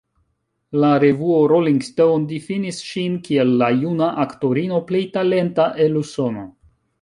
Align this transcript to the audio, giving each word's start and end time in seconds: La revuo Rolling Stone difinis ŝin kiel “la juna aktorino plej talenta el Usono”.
La 0.83 0.87
revuo 1.01 1.41
Rolling 1.51 1.81
Stone 1.87 2.25
difinis 2.31 2.79
ŝin 2.93 3.19
kiel 3.27 3.53
“la 3.63 3.69
juna 3.83 4.09
aktorino 4.25 4.81
plej 4.89 5.03
talenta 5.19 5.69
el 5.87 6.01
Usono”. 6.03 6.49